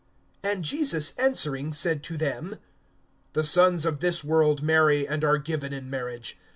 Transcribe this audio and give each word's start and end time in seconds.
(34)And 0.43 0.61
Jesus 0.61 1.13
answering 1.19 1.71
said 1.71 2.01
to 2.01 2.17
them: 2.17 2.57
The 3.33 3.43
sons 3.43 3.85
of 3.85 3.99
this 3.99 4.23
world 4.23 4.63
marry, 4.63 5.07
and 5.07 5.23
are 5.23 5.37
given 5.37 5.73
in 5.73 5.91
marriage. 5.91 6.39